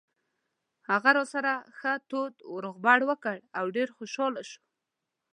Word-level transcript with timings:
هغه 0.89 1.09
راسره 1.17 1.53
ښه 1.77 1.93
تود 2.09 2.33
روغبړ 2.63 2.99
وکړ 3.09 3.37
او 3.59 3.65
ډېر 3.75 3.89
خوشاله 3.97 4.41
شو. 4.49 4.61